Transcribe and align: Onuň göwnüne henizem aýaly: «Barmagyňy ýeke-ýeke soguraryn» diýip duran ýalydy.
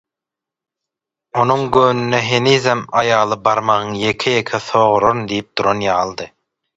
Onuň 1.41 1.65
göwnüne 1.75 2.21
henizem 2.29 2.81
aýaly: 3.01 3.37
«Barmagyňy 3.49 4.01
ýeke-ýeke 4.07 4.61
soguraryn» 4.69 5.21
diýip 5.33 5.53
duran 5.61 5.85
ýalydy. 5.89 6.29